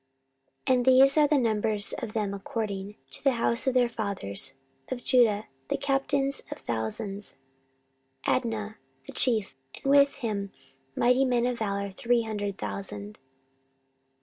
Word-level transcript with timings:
14:017:014 0.65 0.73
And 0.77 0.85
these 0.85 1.15
are 1.19 1.27
the 1.27 1.37
numbers 1.37 1.93
of 1.99 2.13
them 2.13 2.33
according 2.33 2.95
to 3.11 3.23
the 3.23 3.33
house 3.33 3.67
of 3.67 3.75
their 3.75 3.87
fathers: 3.87 4.55
Of 4.89 5.03
Judah, 5.03 5.45
the 5.67 5.77
captains 5.77 6.41
of 6.49 6.57
thousands; 6.57 7.35
Adnah 8.25 8.77
the 9.05 9.13
chief, 9.13 9.55
and 9.75 9.91
with 9.91 10.15
him 10.15 10.51
mighty 10.95 11.23
men 11.23 11.45
of 11.45 11.59
valour 11.59 11.91
three 11.91 12.23
hundred 12.23 12.57
thousand. 12.57 13.19